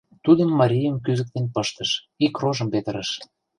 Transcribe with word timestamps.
Тудым 0.23 0.49
марием 0.59 0.95
кӱзыктен 1.05 1.45
пыштыш, 1.53 1.91
ик 2.25 2.33
рожым 2.41 2.67
петырыш. 2.73 3.09